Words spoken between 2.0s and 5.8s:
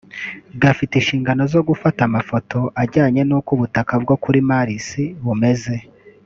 amafoto ajyanye n’uko ubutaka bwo kuri Mars bumeze